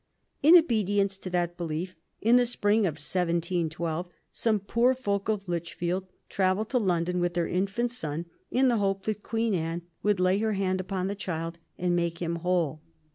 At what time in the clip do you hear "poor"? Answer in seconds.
4.59-4.95